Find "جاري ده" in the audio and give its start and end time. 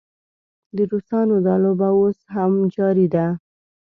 2.75-3.25